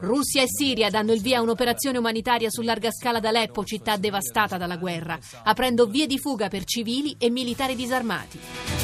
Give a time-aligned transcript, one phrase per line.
[0.00, 3.96] Russia e Siria danno il via a un'operazione umanitaria su larga scala ad Aleppo, città
[3.96, 8.77] devastata dalla guerra, aprendo vie di fuga per civili e militari disarmati.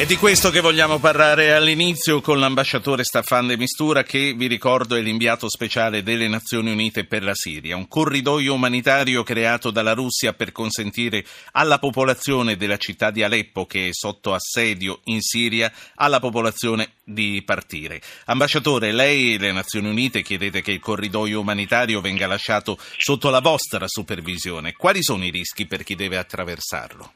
[0.00, 4.94] È di questo che vogliamo parlare all'inizio con l'ambasciatore Staffan de Mistura che, vi ricordo,
[4.94, 10.32] è l'inviato speciale delle Nazioni Unite per la Siria, un corridoio umanitario creato dalla Russia
[10.32, 16.18] per consentire alla popolazione della città di Aleppo, che è sotto assedio in Siria, alla
[16.18, 18.00] popolazione di partire.
[18.24, 23.40] Ambasciatore, lei e le Nazioni Unite chiedete che il corridoio umanitario venga lasciato sotto la
[23.40, 24.72] vostra supervisione.
[24.72, 27.12] Quali sono i rischi per chi deve attraversarlo?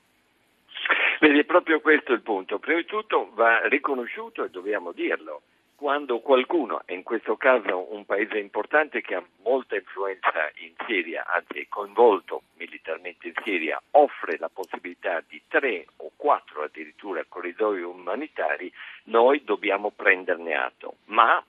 [1.25, 2.59] Vedi, è proprio questo il punto.
[2.59, 5.41] Prima di tutto va riconosciuto, e dobbiamo dirlo,
[5.75, 11.25] quando qualcuno, e in questo caso un paese importante che ha molta influenza in Siria,
[11.27, 17.81] anzi è coinvolto militarmente in Siria, offre la possibilità di tre o quattro addirittura corridoi
[17.81, 18.71] umanitari,
[19.05, 20.97] noi dobbiamo prenderne atto.
[21.07, 21.43] Ma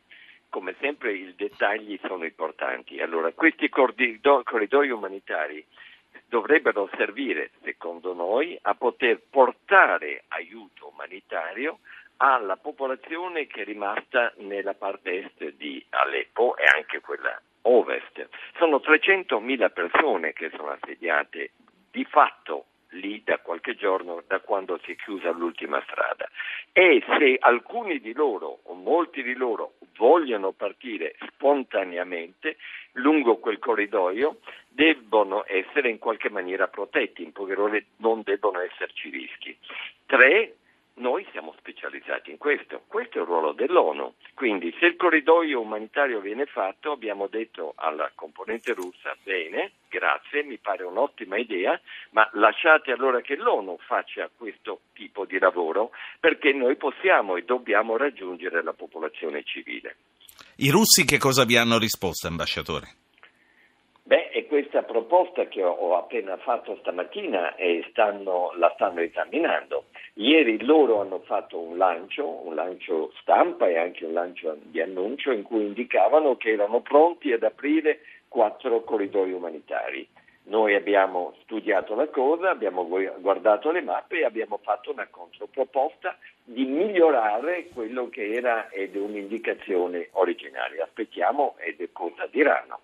[0.47, 3.01] come sempre i dettagli sono importanti.
[3.01, 5.65] Allora, questi corridoi umanitari
[6.35, 11.79] dovrebbero servire, secondo noi, a poter portare aiuto umanitario
[12.17, 18.27] alla popolazione che è rimasta nella parte est di Aleppo e anche quella ovest.
[18.57, 21.51] Sono 300.000 persone che sono assediate
[21.89, 26.29] di fatto lì da qualche giorno, da quando si è chiusa l'ultima strada.
[26.73, 32.57] E se alcuni di loro o molti di loro vogliono partire spontaneamente
[32.93, 34.39] lungo quel corridoio,
[34.75, 39.57] debbono essere in qualche maniera protetti, in poche parole non debbono esserci rischi.
[40.05, 40.55] Tre,
[40.95, 46.19] noi siamo specializzati in questo, questo è il ruolo dell'ONU, quindi se il corridoio umanitario
[46.19, 51.79] viene fatto abbiamo detto alla componente russa bene, grazie, mi pare un'ottima idea,
[52.11, 57.97] ma lasciate allora che l'ONU faccia questo tipo di lavoro perché noi possiamo e dobbiamo
[57.97, 59.95] raggiungere la popolazione civile.
[60.57, 63.03] I russi che cosa vi hanno risposto, ambasciatore?
[64.55, 69.87] Questa proposta che ho appena fatto stamattina e stanno, la stanno esaminando.
[70.13, 75.31] Ieri loro hanno fatto un lancio, un lancio stampa e anche un lancio di annuncio
[75.31, 77.99] in cui indicavano che erano pronti ad aprire
[78.29, 80.07] quattro corridoi umanitari.
[80.47, 86.65] Noi abbiamo studiato la cosa, abbiamo guardato le mappe e abbiamo fatto una controproposta di
[86.65, 90.83] migliorare quello che era ed è un'indicazione originaria.
[90.83, 92.79] Aspettiamo ed cosa diranno.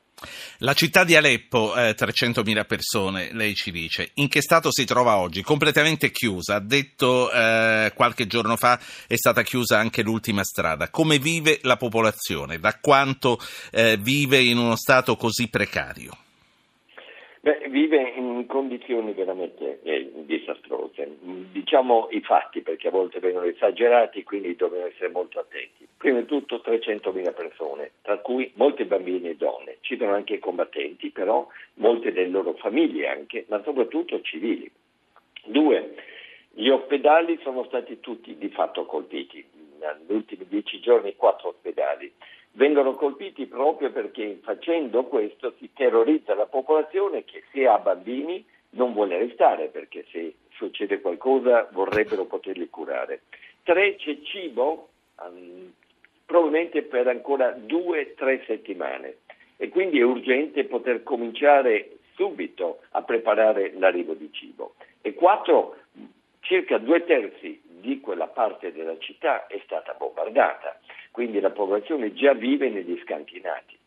[0.60, 5.18] La città di Aleppo, eh, 300.000 persone, lei ci dice, in che stato si trova
[5.18, 5.42] oggi?
[5.42, 10.90] Completamente chiusa, ha detto eh, qualche giorno fa è stata chiusa anche l'ultima strada.
[10.90, 12.60] Come vive la popolazione?
[12.60, 13.40] Da quanto
[13.72, 16.16] eh, vive in uno stato così precario?
[17.44, 21.18] Beh, vive in condizioni veramente eh, disastrose.
[21.52, 25.88] Diciamo i fatti perché a volte vengono esagerati, quindi dobbiamo essere molto attenti.
[25.98, 29.78] Prima di tutto 300.000 persone, tra cui molti bambini e donne.
[29.82, 34.70] Ci sono anche combattenti, però molte delle loro famiglie anche, ma soprattutto civili.
[35.44, 35.96] Due,
[36.52, 39.44] gli ospedali sono stati tutti di fatto colpiti.
[39.80, 42.14] Negli ultimi dieci giorni quattro ospedali
[42.54, 48.94] vengono colpiti proprio perché facendo questo si terrorizza la popolazione che se ha bambini non
[48.94, 53.22] vuole restare perché se succede qualcosa vorrebbero poterli curare.
[53.64, 54.90] Tre, c'è cibo
[55.22, 55.72] um,
[56.26, 59.18] probabilmente per ancora due, tre settimane
[59.58, 64.76] e quindi è urgente poter cominciare subito a preparare l'arrivo di cibo.
[65.02, 65.78] E quattro,
[66.42, 70.80] circa due terzi di quella parte della città è stata bombardata
[71.12, 73.78] quindi la popolazione già vive negli scantinati.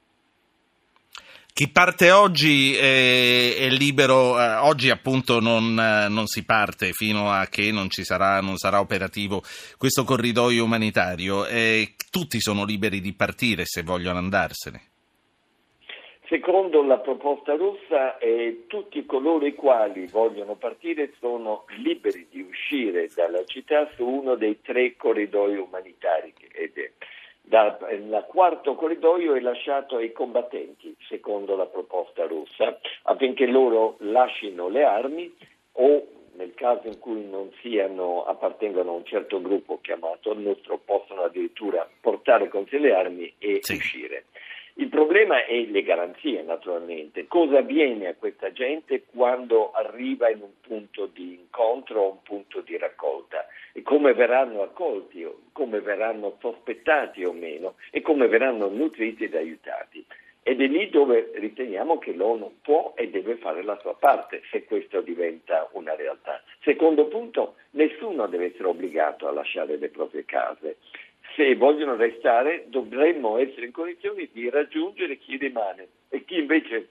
[1.55, 7.31] Chi parte oggi è, è libero, eh, oggi appunto non, eh, non, si parte fino
[7.31, 9.41] a che non, sarà, non sarà, operativo
[9.79, 11.47] questo corridoio umanitario.
[11.47, 14.83] Eh, tutti sono liberi di partire se vogliono andarsene.
[16.27, 23.09] Secondo la proposta russa, eh, tutti coloro i quali vogliono partire sono liberi di uscire
[23.15, 26.34] dalla città su uno dei tre corridoi umanitari.
[27.55, 34.69] È, il quarto corridoio è lasciato ai combattenti, secondo la proposta russa, affinché loro lasciano
[34.69, 35.33] le armi
[35.73, 36.07] o
[36.37, 41.23] nel caso in cui non siano, appartengano a un certo gruppo chiamato il nostro, possono
[41.23, 43.75] addirittura portare con sé le armi e sì.
[43.75, 44.25] uscire.
[44.77, 47.29] Il problema è le garanzie, naturalmente.
[47.29, 52.61] Cosa avviene a questa gente quando arriva in un punto di incontro o un punto
[52.61, 53.47] di raccolta?
[53.73, 60.05] E come verranno accolti, come verranno sospettati o meno, e come verranno nutriti ed aiutati.
[60.47, 64.65] ed è lì dove riteniamo che l'ONU può e deve fare la sua parte se
[64.65, 66.43] questo diventa una realtà.
[66.63, 70.77] Secondo punto, nessuno deve essere obbligato a lasciare le proprie case.
[71.35, 76.89] Se vogliono restare dovremmo essere in condizioni di raggiungere chi rimane e chi invece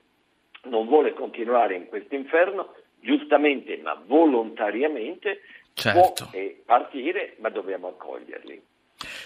[0.63, 5.41] non vuole continuare in questo inferno, giustamente ma volontariamente
[5.73, 6.29] certo.
[6.29, 8.61] può partire, ma dobbiamo accoglierli.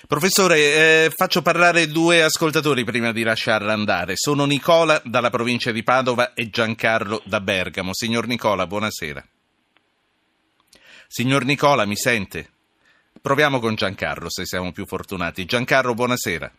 [0.07, 4.13] Professore, eh, faccio parlare due ascoltatori prima di lasciarla andare.
[4.15, 7.93] Sono Nicola dalla provincia di Padova e Giancarlo da Bergamo.
[7.93, 9.23] Signor Nicola, buonasera.
[11.07, 12.49] Signor Nicola, mi sente?
[13.21, 15.45] Proviamo con Giancarlo se siamo più fortunati.
[15.45, 16.51] Giancarlo, buonasera.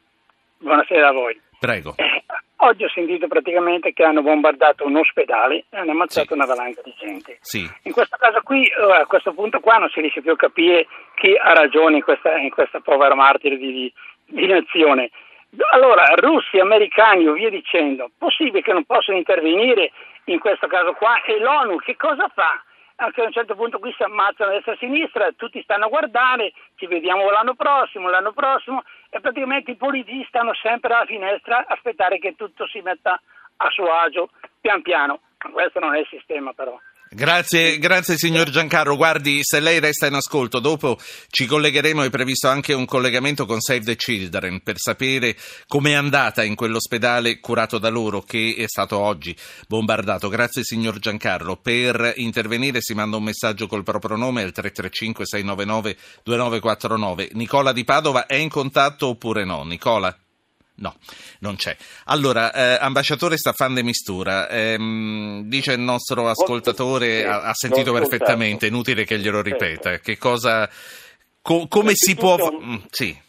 [0.58, 1.40] Buonasera a voi.
[1.58, 1.94] Prego.
[1.96, 2.24] Eh,
[2.56, 6.32] oggi ho sentito praticamente che hanno bombardato un ospedale e hanno ammazzato sì.
[6.34, 7.38] una valanga di gente.
[7.40, 7.68] Sì.
[7.82, 10.86] In questo caso qui, eh, a questo punto qua, non si riesce più a capire
[11.14, 13.92] chi ha ragione in questa, in questa povera martire di, di,
[14.26, 15.10] di nazione.
[15.72, 19.92] Allora, russi, americani o via dicendo, possibile che non possano intervenire
[20.24, 22.62] in questo caso qua e l'ONU che cosa fa?
[23.00, 25.86] Anche a un certo punto qui si ammazzano a destra e a sinistra, tutti stanno
[25.86, 31.06] a guardare, ci vediamo l'anno prossimo, l'anno prossimo e praticamente i politici stanno sempre alla
[31.06, 33.20] finestra a aspettare che tutto si metta
[33.56, 34.30] a suo agio
[34.60, 35.20] pian piano.
[35.52, 36.78] Questo non è il sistema però.
[37.10, 38.94] Grazie, grazie signor Giancarlo.
[38.94, 40.98] Guardi, se lei resta in ascolto, dopo
[41.30, 45.34] ci collegheremo, è previsto anche un collegamento con Save the Children per sapere
[45.66, 49.34] com'è andata in quell'ospedale curato da loro che è stato oggi
[49.66, 50.28] bombardato.
[50.28, 51.56] Grazie signor Giancarlo.
[51.56, 57.30] Per intervenire si manda un messaggio col proprio nome al 335 699 2949.
[57.32, 59.64] Nicola di Padova è in contatto oppure no?
[59.64, 60.14] Nicola?
[60.80, 60.94] No,
[61.40, 61.76] non c'è.
[62.04, 68.66] Allora, eh, ambasciatore Staffan de Mistura, ehm, dice il nostro ascoltatore, ha, ha sentito perfettamente,
[68.66, 69.64] inutile che glielo certo.
[69.64, 69.98] ripeta.
[69.98, 70.68] Che cosa,
[71.42, 72.36] co- come si può...
[72.62, 73.26] Mm, sì.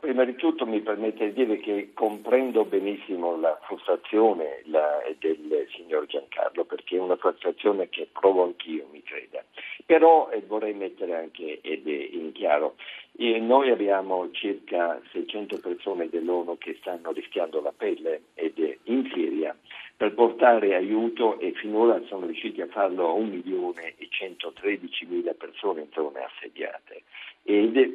[0.00, 6.06] Prima di tutto mi permette di dire che comprendo benissimo la frustrazione la, del signor
[6.06, 9.42] Giancarlo, perché è una frustrazione che provo anch'io, mi creda.
[9.84, 12.76] Però eh, vorrei mettere anche in chiaro,
[13.16, 19.56] eh, noi abbiamo circa 600 persone dell'ONU che stanno rischiando la pelle ed in Siria
[19.98, 25.34] per portare aiuto e finora sono riusciti a farlo a 1 milione e 113 mila
[25.34, 27.02] persone in zone assediate
[27.42, 27.94] ed,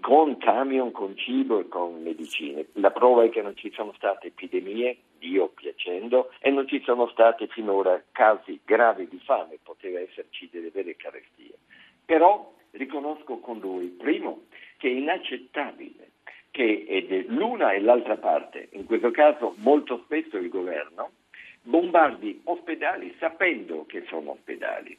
[0.00, 2.66] con camion, con cibo e con medicine.
[2.74, 7.08] La prova è che non ci sono state epidemie, Dio piacendo, e non ci sono
[7.08, 11.54] stati finora casi gravi di fame, poteva esserci delle vere carestie.
[12.04, 14.42] Però riconosco con lui, primo,
[14.76, 16.10] che è inaccettabile
[16.52, 21.10] che l'una e l'altra parte, in questo caso molto spesso il governo,
[21.62, 24.96] bombardi ospedali sapendo che sono ospedali.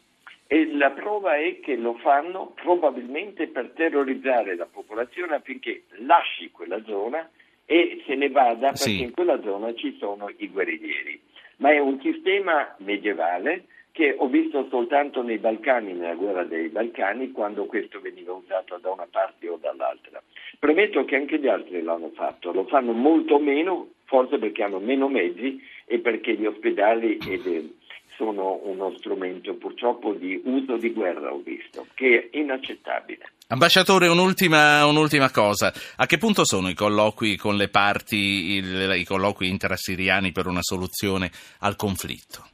[0.47, 6.83] E la prova è che lo fanno probabilmente per terrorizzare la popolazione affinché lasci quella
[6.83, 7.29] zona
[7.65, 9.01] e se ne vada perché sì.
[9.01, 11.21] in quella zona ci sono i guerriglieri.
[11.57, 17.31] Ma è un sistema medievale che ho visto soltanto nei Balcani, nella guerra dei Balcani,
[17.31, 20.21] quando questo veniva usato da una parte o dall'altra.
[20.59, 25.07] Premetto che anche gli altri l'hanno fatto, lo fanno molto meno, forse perché hanno meno
[25.07, 25.61] mezzi
[25.91, 27.19] e perché gli ospedali
[28.15, 33.31] sono uno strumento purtroppo di uso di guerra, ho visto, che è inaccettabile.
[33.49, 35.73] Ambasciatore, un'ultima, un'ultima, cosa.
[35.97, 40.61] A che punto sono i colloqui con le parti, il, i colloqui intrasiriani per una
[40.61, 41.29] soluzione
[41.59, 42.47] al conflitto?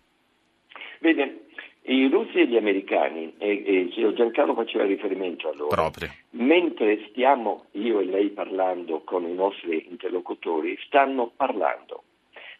[1.00, 1.42] Vede,
[1.84, 6.12] i russi e gli americani, e, e Giancarlo faceva riferimento a loro, Proprio.
[6.32, 12.04] mentre stiamo io e lei parlando con i nostri interlocutori, stanno parlando,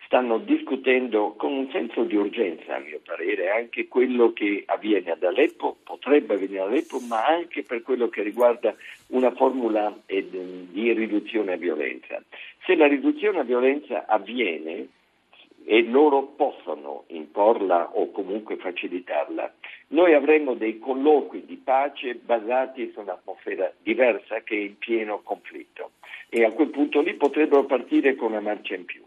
[0.08, 5.24] stanno discutendo con un senso di urgenza, a mio parere, anche quello che avviene ad
[5.24, 8.74] Aleppo, potrebbe avvenire ad Aleppo, ma anche per quello che riguarda
[9.10, 12.24] una formula di riduzione a violenza.
[12.66, 14.88] Se la riduzione a violenza avviene,
[15.70, 19.54] e loro possono imporla o comunque facilitarla.
[19.90, 25.92] Noi avremo dei colloqui di pace basati su un'atmosfera diversa che è in pieno conflitto
[26.30, 29.04] e a quel punto lì potrebbero partire con una marcia in più.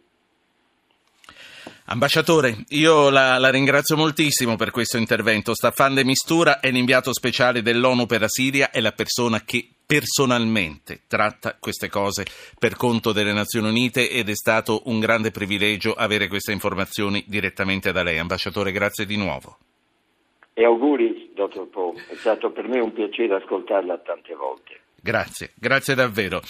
[1.86, 5.54] Ambasciatore, io la, la, ringrazio moltissimo per questo intervento.
[5.54, 11.00] Staffan de Mistura è l'inviato speciale dell'ONU per la Siria, è la persona che personalmente
[11.08, 12.24] tratta queste cose
[12.58, 17.90] per conto delle Nazioni Unite ed è stato un grande privilegio avere queste informazioni direttamente
[17.90, 18.18] da lei.
[18.18, 19.58] Ambasciatore, grazie di nuovo.
[20.54, 24.80] E auguri, dottor Poe, è stato per me un piacere ascoltarla tante volte.
[25.02, 26.40] Grazie, grazie davvero.